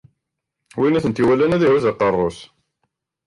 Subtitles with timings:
[0.79, 2.39] Win i ten-iwalan, ad ihuzz aqerru-s.